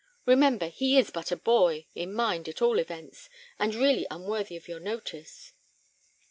Remember, 0.25 0.65
he 0.67 0.97
is 0.97 1.11
but 1.11 1.31
a 1.31 1.35
boy, 1.35 1.85
in 1.93 2.11
mind 2.11 2.49
at 2.49 2.59
all 2.59 2.79
events, 2.79 3.29
and 3.59 3.75
really 3.75 4.07
unworthy 4.09 4.57
of 4.57 4.67
your 4.67 4.79
notice." 4.79 5.53